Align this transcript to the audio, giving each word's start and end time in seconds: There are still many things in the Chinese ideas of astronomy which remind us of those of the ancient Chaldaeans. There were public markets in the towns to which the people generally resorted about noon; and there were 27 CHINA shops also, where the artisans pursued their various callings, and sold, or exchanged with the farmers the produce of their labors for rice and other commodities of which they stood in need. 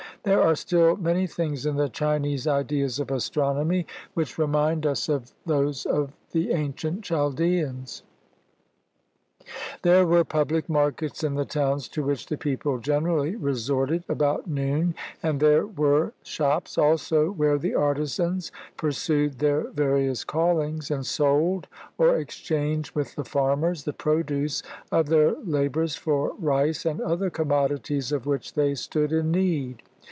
There 0.23 0.43
are 0.43 0.53
still 0.53 0.97
many 0.97 1.25
things 1.25 1.65
in 1.65 1.77
the 1.77 1.89
Chinese 1.89 2.45
ideas 2.45 2.99
of 2.99 3.09
astronomy 3.09 3.87
which 4.13 4.37
remind 4.37 4.85
us 4.85 5.09
of 5.09 5.31
those 5.47 5.83
of 5.87 6.13
the 6.29 6.51
ancient 6.51 7.03
Chaldaeans. 7.03 8.03
There 9.81 10.05
were 10.05 10.23
public 10.23 10.69
markets 10.69 11.23
in 11.23 11.33
the 11.33 11.43
towns 11.45 11.87
to 11.87 12.03
which 12.03 12.27
the 12.27 12.37
people 12.37 12.77
generally 12.77 13.35
resorted 13.35 14.03
about 14.07 14.45
noon; 14.45 14.93
and 15.23 15.39
there 15.39 15.65
were 15.65 16.13
27 16.21 16.21
CHINA 16.21 16.21
shops 16.23 16.77
also, 16.77 17.31
where 17.31 17.57
the 17.57 17.73
artisans 17.73 18.51
pursued 18.77 19.39
their 19.39 19.71
various 19.71 20.23
callings, 20.23 20.91
and 20.91 21.03
sold, 21.03 21.65
or 21.97 22.15
exchanged 22.15 22.93
with 22.93 23.15
the 23.15 23.25
farmers 23.25 23.85
the 23.85 23.91
produce 23.93 24.61
of 24.91 25.07
their 25.07 25.31
labors 25.31 25.95
for 25.95 26.35
rice 26.37 26.85
and 26.85 27.01
other 27.01 27.31
commodities 27.31 28.11
of 28.11 28.27
which 28.27 28.53
they 28.53 28.75
stood 28.75 29.11
in 29.11 29.31
need. 29.31 29.81